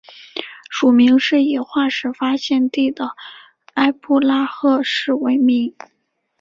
[0.67, 3.15] 属名是以化石发现地的
[3.75, 5.75] 埃布拉赫市为名。